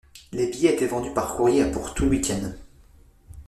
[0.31, 2.53] Les billets étaient vendus par courrier à pour tout le week-end.